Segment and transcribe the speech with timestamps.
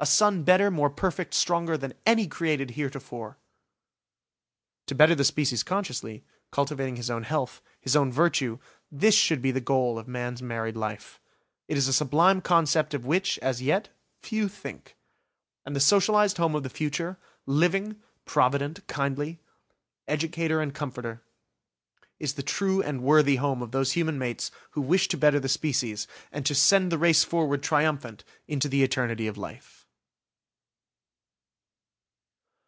[0.00, 3.38] A son better, more perfect, stronger, than any created heretofore!"
[4.88, 8.58] To better the species consciously, cultivating his own health, his own virtue,
[8.90, 11.20] this should be the goal of man's married life.
[11.68, 13.90] It is a sublime concept of which, as yet,
[14.20, 14.96] few think.
[15.64, 19.38] And the socialised home of the future, living, provident, kindly;
[20.08, 21.22] educator and comforter;
[22.18, 25.48] is the true and worthy home of those human mates who wish to better the
[25.48, 29.78] species, and to send the race forward triumphant into the eternity of life!